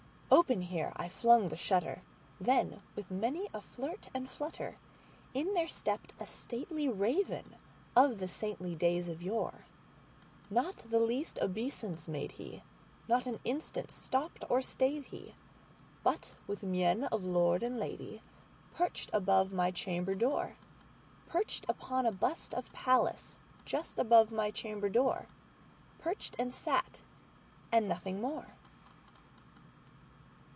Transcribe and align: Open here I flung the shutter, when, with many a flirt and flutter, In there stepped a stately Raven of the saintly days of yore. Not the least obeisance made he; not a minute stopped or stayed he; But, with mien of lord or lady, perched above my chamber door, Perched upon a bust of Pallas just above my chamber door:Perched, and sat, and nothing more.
Open 0.33 0.61
here 0.61 0.93
I 0.95 1.09
flung 1.09 1.49
the 1.49 1.57
shutter, 1.57 2.03
when, 2.39 2.81
with 2.95 3.11
many 3.11 3.49
a 3.53 3.59
flirt 3.59 4.07
and 4.13 4.29
flutter, 4.29 4.77
In 5.33 5.53
there 5.53 5.67
stepped 5.67 6.13
a 6.21 6.25
stately 6.25 6.87
Raven 6.87 7.57
of 7.97 8.19
the 8.19 8.29
saintly 8.29 8.73
days 8.73 9.09
of 9.09 9.21
yore. 9.21 9.65
Not 10.49 10.77
the 10.89 11.01
least 11.01 11.37
obeisance 11.41 12.07
made 12.07 12.31
he; 12.33 12.63
not 13.09 13.27
a 13.27 13.37
minute 13.43 13.91
stopped 13.91 14.45
or 14.49 14.61
stayed 14.61 15.03
he; 15.05 15.35
But, 16.01 16.33
with 16.47 16.63
mien 16.63 17.03
of 17.05 17.25
lord 17.25 17.61
or 17.61 17.69
lady, 17.69 18.21
perched 18.73 19.09
above 19.11 19.51
my 19.51 19.69
chamber 19.69 20.15
door, 20.15 20.55
Perched 21.27 21.65
upon 21.67 22.05
a 22.05 22.11
bust 22.11 22.53
of 22.53 22.71
Pallas 22.71 23.35
just 23.65 23.99
above 23.99 24.31
my 24.31 24.49
chamber 24.49 24.87
door:Perched, 24.87 26.35
and 26.39 26.53
sat, 26.53 27.01
and 27.69 27.85
nothing 27.89 28.21
more. 28.21 28.53